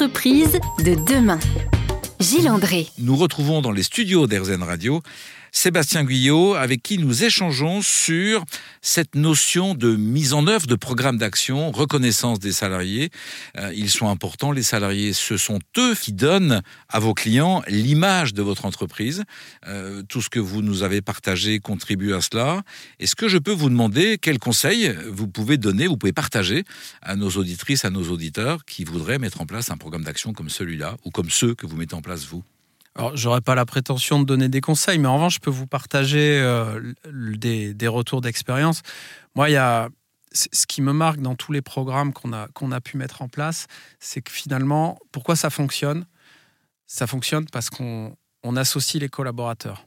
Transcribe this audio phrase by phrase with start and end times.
[0.00, 1.40] L'entreprise de demain.
[2.20, 2.86] Gilles André.
[2.98, 5.02] Nous retrouvons dans les studios d'Airzen Radio
[5.52, 8.44] Sébastien Guyot, avec qui nous échangeons sur
[8.82, 13.10] cette notion de mise en œuvre de programmes d'action, reconnaissance des salariés.
[13.56, 18.34] Euh, ils sont importants, les salariés, ce sont eux qui donnent à vos clients l'image
[18.34, 19.24] de votre entreprise.
[19.66, 22.62] Euh, tout ce que vous nous avez partagé contribue à cela.
[22.98, 26.64] Est-ce que je peux vous demander quels conseils vous pouvez donner, vous pouvez partager
[27.02, 30.50] à nos auditrices, à nos auditeurs qui voudraient mettre en place un programme d'action comme
[30.50, 32.44] celui-là, ou comme ceux que vous mettez en place vous?
[32.98, 35.68] Alors, j'aurais pas la prétention de donner des conseils, mais en revanche, je peux vous
[35.68, 38.82] partager euh, des, retours d'expérience.
[39.36, 39.88] Moi, il y a
[40.32, 43.28] ce qui me marque dans tous les programmes qu'on a, qu'on a pu mettre en
[43.28, 43.66] place,
[44.00, 46.06] c'est que finalement, pourquoi ça fonctionne?
[46.88, 49.86] Ça fonctionne parce qu'on on associe les collaborateurs.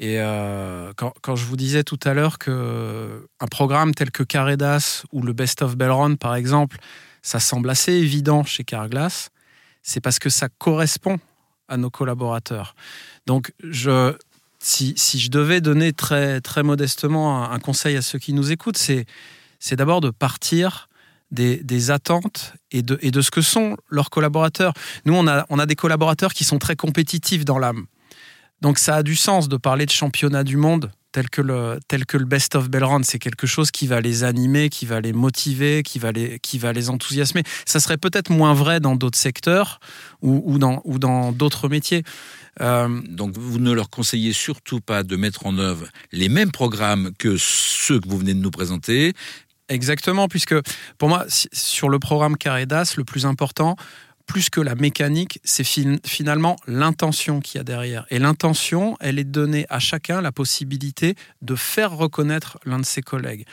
[0.00, 5.04] Et euh, quand, je vous disais tout à l'heure que un programme tel que Caredas
[5.12, 6.78] ou le Best of Belron, par exemple,
[7.22, 9.30] ça semble assez évident chez Carglass,
[9.82, 11.20] c'est parce que ça correspond
[11.68, 12.74] à nos collaborateurs.
[13.26, 14.14] Donc, je,
[14.58, 18.78] si, si, je devais donner très, très modestement un, conseil à ceux qui nous écoutent,
[18.78, 19.06] c'est,
[19.58, 20.88] c'est d'abord de partir
[21.30, 24.72] des, des, attentes et de, et de ce que sont leurs collaborateurs.
[25.04, 27.86] Nous, on a, on a des collaborateurs qui sont très compétitifs dans l'âme.
[28.60, 32.04] Donc, ça a du sens de parler de championnat du monde tel que le, tel
[32.04, 35.14] que le Best of Bellround, c'est quelque chose qui va les animer, qui va les
[35.14, 37.42] motiver, qui va les, qui va les enthousiasmer.
[37.64, 39.80] Ça serait peut-être moins vrai dans d'autres secteurs
[40.20, 42.02] ou, ou dans ou dans d'autres métiers.
[42.60, 47.12] Euh, Donc vous ne leur conseillez surtout pas de mettre en œuvre les mêmes programmes
[47.18, 49.14] que ceux que vous venez de nous présenter.
[49.70, 50.54] Exactement, puisque
[50.98, 53.74] pour moi, sur le programme Caredas, le plus important,
[54.26, 55.64] plus que la mécanique, c'est
[56.04, 58.06] finalement l'intention qu'il y a derrière.
[58.10, 63.02] Et l'intention, elle est donnée à chacun la possibilité de faire reconnaître l'un de ses
[63.02, 63.46] collègues.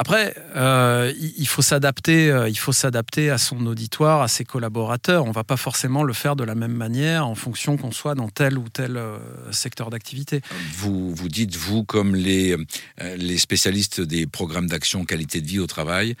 [0.00, 5.24] Après, euh, il faut s'adapter, euh, il faut s'adapter à son auditoire, à ses collaborateurs.
[5.24, 8.28] On va pas forcément le faire de la même manière en fonction qu'on soit dans
[8.28, 9.18] tel ou tel euh,
[9.50, 10.40] secteur d'activité.
[10.76, 12.56] Vous vous dites vous comme les
[13.16, 16.14] les spécialistes des programmes d'action qualité de vie au travail,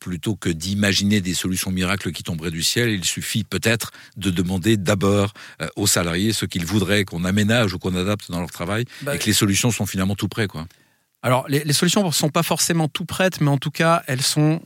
[0.00, 4.76] plutôt que d'imaginer des solutions miracles qui tomberaient du ciel, il suffit peut-être de demander
[4.76, 5.32] d'abord
[5.76, 9.18] aux salariés ce qu'ils voudraient qu'on aménage ou qu'on adapte dans leur travail, bah et
[9.18, 10.66] que les solutions sont finalement tout près, quoi.
[11.22, 14.60] Alors, les, solutions ne sont pas forcément tout prêtes, mais en tout cas, elles sont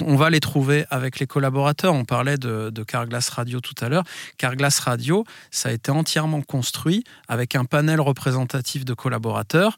[0.00, 1.94] on va les trouver avec les collaborateurs.
[1.94, 4.02] On parlait de, Carglass Radio tout à l'heure.
[4.36, 9.76] Carglass Radio, ça a été entièrement construit avec un panel représentatif de collaborateurs.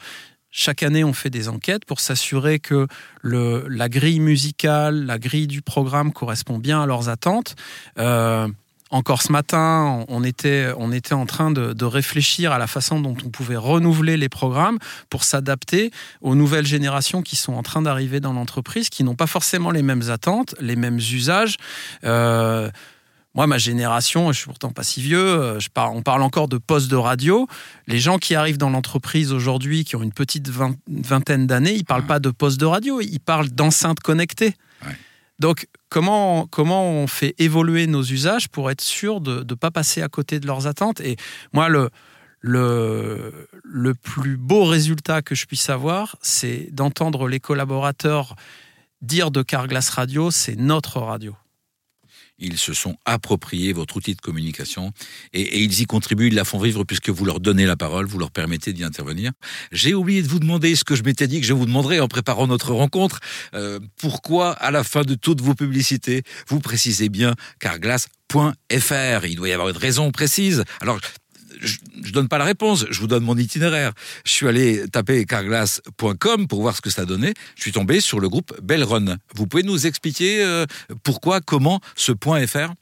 [0.51, 2.87] Chaque année, on fait des enquêtes pour s'assurer que
[3.23, 7.55] la grille musicale, la grille du programme correspond bien à leurs attentes.
[7.99, 8.49] Euh,
[8.91, 13.17] encore ce matin, on était, on était en train de, réfléchir à la façon dont
[13.25, 14.79] on pouvait renouveler les programmes
[15.09, 15.91] pour s'adapter
[16.21, 19.83] aux nouvelles générations qui sont en train d'arriver dans l'entreprise, qui n'ont pas forcément les
[19.83, 21.57] mêmes attentes, les mêmes usages.
[22.05, 22.71] Euh,
[23.35, 26.49] moi, ma génération, je suis pourtant pas si vieux, euh, je parle, on parle encore
[26.49, 27.47] de postes de radio.
[27.87, 30.51] Les gens qui arrivent dans l'entreprise aujourd'hui, qui ont une petite
[30.89, 34.55] vingtaine d'années, ils parlent pas de postes de radio, ils parlent d'enceintes connectées.
[35.41, 40.03] Donc, comment, comment on fait évoluer nos usages pour être sûr de ne pas passer
[40.03, 41.01] à côté de leurs attentes?
[41.01, 41.17] Et
[41.53, 41.91] moi, le,
[42.41, 48.37] le, le plus beau résultat que je puisse avoir, c'est d'entendre les collaborateurs
[49.01, 51.35] dire de Carglass Radio, c'est notre radio
[52.41, 54.93] ils se sont appropriés votre outil de communication
[55.33, 58.19] et, ils y contribuent, ils la font vivre puisque vous leur donnez la parole, vous
[58.19, 59.33] leur permettez d'y intervenir.
[59.73, 62.09] J'ai oublié de vous demander ce que je m'étais dit que je vous demanderais en
[62.09, 63.21] préparant notre rencontre.
[63.55, 69.49] Euh, pourquoi, à la fin de toutes vos publicités, vous précisez bien carglass.fr Il doit
[69.49, 70.65] y avoir une raison précise.
[70.81, 70.99] Alors,
[71.61, 73.93] je, ne donne pas la réponse, je vous donne mon itinéraire.
[74.25, 77.35] Je suis allé taper carglass.com pour voir ce que ça donnait.
[77.57, 79.17] Je suis tombé sur le groupe Bellrun.
[79.35, 80.67] Vous pouvez nous expliquer euh,
[81.03, 82.73] pourquoi, comment ce point .fr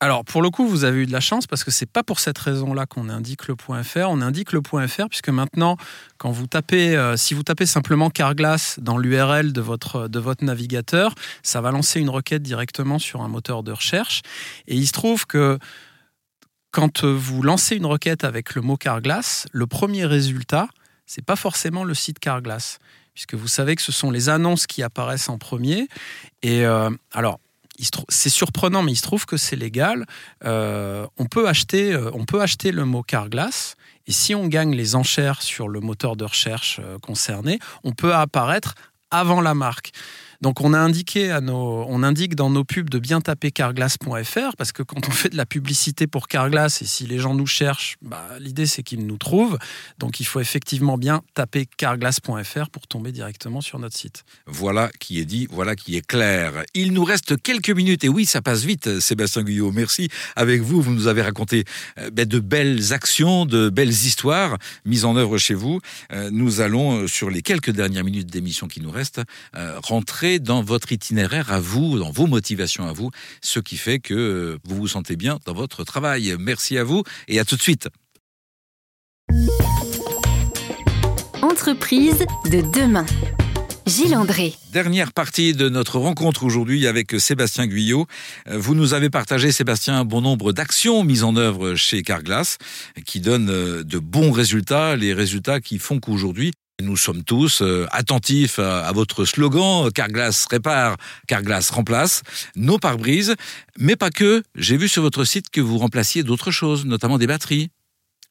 [0.00, 2.20] alors, pour le coup, vous avez eu de la chance parce que c'est pas pour
[2.20, 4.08] cette raison-là qu'on indique le point .fr.
[4.10, 5.78] On indique le point .fr puisque maintenant,
[6.18, 10.44] quand vous tapez, euh, si vous tapez simplement Carglass dans l'URL de votre, de votre
[10.44, 14.20] navigateur, ça va lancer une requête directement sur un moteur de recherche.
[14.68, 15.58] Et il se trouve que
[16.74, 20.66] quand vous lancez une requête avec le mot Carglass, le premier résultat,
[21.06, 22.80] c'est pas forcément le site Carglass,
[23.14, 25.86] puisque vous savez que ce sont les annonces qui apparaissent en premier.
[26.42, 27.38] Et euh, alors,
[28.08, 30.04] c'est surprenant, mais il se trouve que c'est légal.
[30.44, 33.76] Euh, on, peut acheter, euh, on peut acheter le mot Carglass,
[34.08, 38.74] et si on gagne les enchères sur le moteur de recherche concerné, on peut apparaître
[39.12, 39.92] avant la marque.
[40.44, 41.32] Donc on a indiqué
[42.04, 45.46] indique dans nos pubs de bien taper carglass.fr parce que quand on fait de la
[45.46, 49.58] publicité pour Carglass et si les gens nous cherchent, bah, l'idée c'est qu'ils nous trouvent.
[49.98, 54.24] Donc il faut effectivement bien taper carglass.fr pour tomber directement sur notre site.
[54.46, 56.64] Voilà qui est dit, voilà qui est clair.
[56.74, 59.72] Il nous reste quelques minutes et oui, ça passe vite, Sébastien Guyot.
[59.72, 60.08] Merci.
[60.36, 61.64] Avec vous, vous nous avez raconté
[61.98, 65.80] euh, ben, de belles actions, de belles histoires mises en œuvre chez vous.
[66.12, 69.22] Euh, nous allons, euh, sur les quelques dernières minutes d'émission qui nous restent,
[69.82, 73.10] rentrer dans votre itinéraire à vous, dans vos motivations à vous,
[73.42, 76.34] ce qui fait que vous vous sentez bien dans votre travail.
[76.38, 77.88] Merci à vous et à tout de suite.
[81.42, 83.06] Entreprise de demain.
[83.86, 84.54] Gilles André.
[84.72, 88.06] Dernière partie de notre rencontre aujourd'hui avec Sébastien Guyot.
[88.50, 92.56] Vous nous avez partagé, Sébastien, un bon nombre d'actions mises en œuvre chez Carglass
[93.04, 96.52] qui donnent euh, de bons résultats, les résultats qui font qu'aujourd'hui,
[96.82, 100.96] nous sommes tous euh, attentifs à, votre slogan Carglass répare,
[101.28, 102.22] Carglass remplace
[102.56, 103.36] nos pare-brises,
[103.78, 104.42] mais pas que.
[104.56, 107.70] J'ai vu sur votre site que vous remplaciez d'autres choses, notamment des batteries.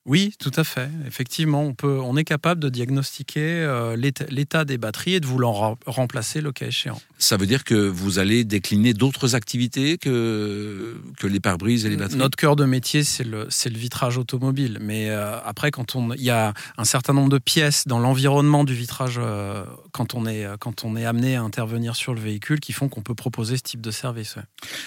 [0.05, 0.89] Oui, tout à fait.
[1.07, 5.77] Effectivement, on, peut, on est capable de diagnostiquer euh, l'état des batteries et de vouloir
[5.85, 6.99] remplacer le cas échéant.
[7.19, 11.95] Ça veut dire que vous allez décliner d'autres activités que, que les pare-brises et les
[11.95, 12.17] batteries?
[12.17, 14.79] Notre cœur de métier, c'est le, le vitrage automobile.
[14.81, 18.65] Mais euh, après, quand on, il y a un certain nombre de pièces dans l'environnement
[18.65, 19.63] du vitrage euh,
[19.93, 23.03] quand, on est, quand on est amené à intervenir sur le véhicule qui font qu'on
[23.03, 24.35] peut proposer ce type de service.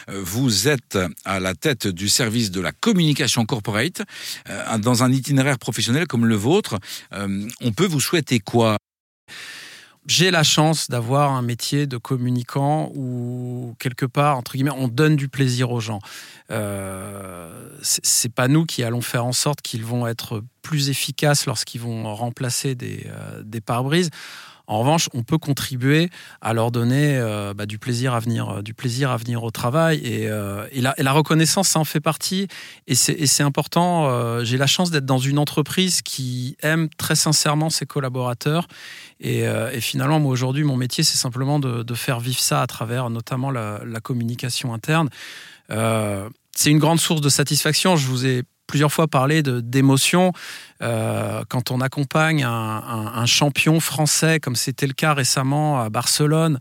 [0.08, 4.02] Vous êtes à la tête du service de la communication corporate
[4.78, 6.78] dans un un itinéraire professionnel comme le vôtre,
[7.12, 8.76] euh, on peut vous souhaiter quoi?
[10.06, 15.16] J'ai la chance d'avoir un métier de communicant où quelque part entre guillemets on donne
[15.16, 15.98] du plaisir aux gens.
[16.52, 21.80] Euh, c'est pas nous qui allons faire en sorte qu'ils vont être plus efficaces lorsqu'ils
[21.80, 24.10] vont remplacer des, euh, des pare-brises.
[24.66, 26.10] En revanche, on peut contribuer
[26.40, 29.50] à leur donner euh, bah, du plaisir à venir, euh, du plaisir à venir au
[29.50, 32.48] travail et, euh, la, reconnaissance, ça en fait partie
[32.86, 34.44] et c'est important.
[34.44, 38.66] J'ai la chance d'être dans une entreprise qui aime très sincèrement ses collaborateurs
[39.20, 39.46] et,
[39.80, 43.80] finalement, moi aujourd'hui, mon métier, c'est simplement de, faire vivre ça à travers notamment la,
[43.84, 45.08] la communication interne.
[45.70, 47.96] c'est une grande source de satisfaction.
[47.96, 50.32] Je vous ai plusieurs fois parlé d'émotion.
[50.82, 56.58] Euh, quand on accompagne un, un, champion français, comme c'était le cas récemment à Barcelone,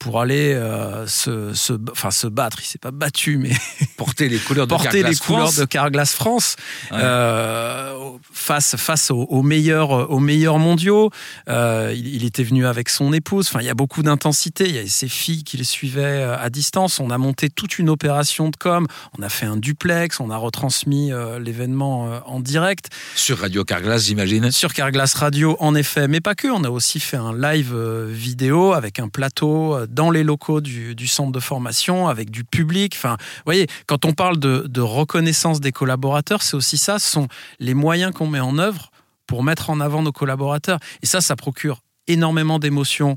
[0.00, 2.58] pour aller euh, se, se, enfin, se battre.
[2.62, 3.52] Il s'est pas battu, mais
[3.98, 6.56] porter les couleurs de porter les couleurs de Carglass France
[6.90, 7.94] euh,
[8.32, 11.10] face face aux, meilleurs aux meilleurs mondiaux.
[11.48, 13.48] Euh, il, il, était venu avec son épouse.
[13.48, 14.68] Enfin, il y a beaucoup d'intensité.
[14.68, 16.98] Il y a ses filles qui le suivaient à distance.
[16.98, 18.86] On a monté toute une opération de com.
[19.18, 20.18] On a fait un duplex.
[20.18, 24.50] On a retransmis l'événement en direct sur Radio Carglass, j'imagine.
[24.50, 26.48] Sur Carglass Radio, en effet, mais pas que.
[26.48, 27.76] On a aussi fait un live
[28.08, 32.94] vidéo avec un plateau dans les locaux du, centre de formation, avec du public.
[32.96, 37.28] Enfin, vous voyez, quand on parle de, reconnaissance des collaborateurs, c'est aussi ça, ce sont
[37.58, 38.90] les moyens qu'on met en œuvre
[39.26, 40.78] pour mettre en avant nos collaborateurs.
[41.02, 43.16] Et ça, ça procure énormément d'émotions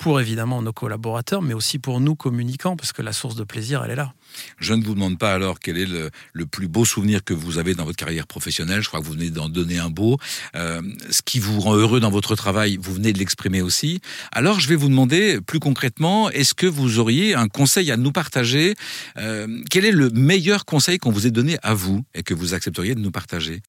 [0.00, 3.84] pour évidemment nos collaborateurs, mais aussi pour nous communicants, parce que la source de plaisir,
[3.84, 4.14] elle est là.
[4.58, 7.74] Je ne vous demande pas alors quel est le, plus beau souvenir que vous avez
[7.74, 8.82] dans votre carrière professionnelle.
[8.82, 10.16] Je crois que vous venez d'en donner un beau.
[10.56, 10.80] Euh,
[11.10, 14.00] ce qui vous rend heureux dans votre travail, vous venez de l'exprimer aussi.
[14.32, 18.10] Alors je vais vous demander plus concrètement, est-ce que vous auriez un conseil à nous
[18.10, 18.74] partager?
[19.18, 22.54] Euh, Quel est le meilleur conseil qu'on vous ait donné à vous et que vous
[22.54, 23.60] accepteriez de nous partager?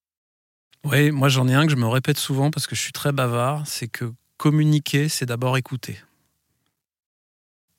[0.85, 3.11] Oui, moi j'en ai un que je me répète souvent parce que je suis très
[3.11, 5.99] bavard, c'est que communiquer, c'est d'abord écouter.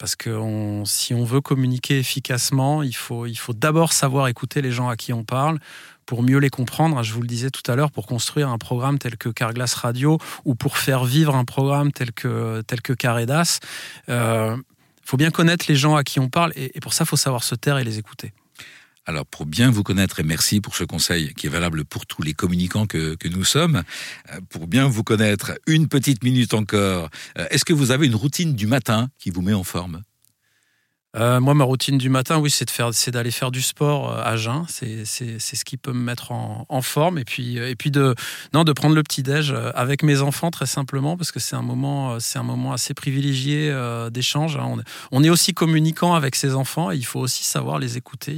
[0.03, 4.97] Parce que si on veut communiquer efficacement, il faut, d'abord savoir écouter les gens à
[4.97, 5.61] qui on parle
[6.07, 7.01] pour mieux les comprendre.
[7.05, 10.19] Je vous le disais tout à l'heure, pour construire un programme tel que Carglass Radio
[10.45, 13.53] ou pour faire vivre un programme tel que, tel il
[14.09, 14.57] euh,
[15.05, 17.45] faut bien connaître les gens à qui on parle et, pour ça, il faut savoir
[17.45, 18.33] se taire et les écouter.
[19.05, 22.23] Alors pour bien vous connaître, et merci pour ce conseil qui est valable pour tous
[22.23, 23.83] les communicants que, que nous sommes,
[24.31, 28.15] euh, pour bien vous connaître, une petite minute encore, euh, est-ce que vous avez une
[28.15, 30.03] routine du matin qui vous met en forme?
[31.15, 34.65] Euh, moi, ma routine du matin, oui, c'est d'aller faire du sport à jeun.
[34.69, 37.19] C'est, ce qui peut me mettre en, en, forme.
[37.19, 38.15] Et puis, et puis de,
[38.55, 41.63] non, de prendre le petit déj avec mes enfants, très simplement, parce que c'est un
[41.63, 43.75] moment, c'est un moment assez privilégié
[44.11, 44.57] d'échange.
[44.57, 44.77] Hein.
[45.11, 46.91] On, est aussi communicant avec ses enfants.
[46.91, 48.37] Et il faut aussi savoir les écouter.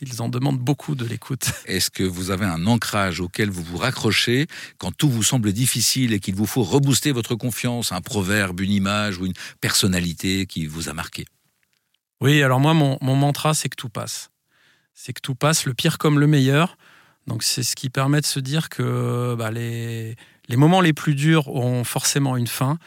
[0.00, 1.52] Ils en demandent beaucoup de l'écoute.
[1.66, 4.46] Est-ce que vous avez un ancrage auquel vous vous raccrochez
[4.78, 8.72] quand tout vous semble difficile et qu'il vous faut rebooster votre confiance, un proverbe, une
[8.72, 11.24] image ou une personnalité qui vous a marqué?
[12.20, 14.30] Oui, alors moi, mon, mantra, c'est que tout passe.
[14.94, 16.76] C'est que tout passe, le pire comme le meilleur.
[17.26, 20.16] Donc c'est ce qui permet de se dire que bah, les,
[20.50, 22.78] moments les plus durs auront forcément une fin,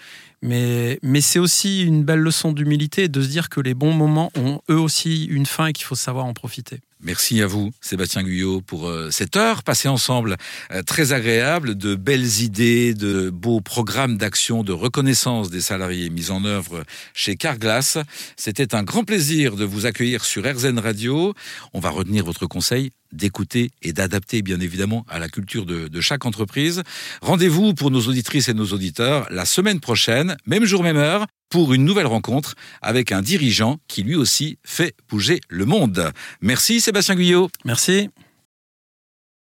[0.42, 4.62] mais c'est aussi une belle leçon d'humilité de se dire que les bons moments ont
[4.70, 6.82] eux aussi une fin et qu'il faut savoir en profiter.
[7.00, 10.36] Merci à vous, Sébastien Guyot, pour euh, cette heure passée ensemble,
[10.72, 16.32] euh, très agréable, de belles idées, de beaux programmes d'action, de reconnaissance des salariés mis
[16.32, 18.00] en œuvre chez Carglass.
[18.36, 21.36] C'était un grand plaisir de vous accueillir sur RZN Radio.
[21.74, 26.02] On va retenir votre conseil d'écouter et d'adapter bien évidemment à la culture de, de
[26.02, 26.82] chaque entreprise.
[27.22, 31.74] Rendez-vous pour nos auditrices et nos auditeurs la semaine prochaine, même jour, même heure, pour
[31.74, 36.12] une nouvelle rencontre avec un dirigeant qui lui aussi fait bouger le monde.
[36.42, 37.50] Merci Sébastien Guyot.
[37.66, 38.10] Merci.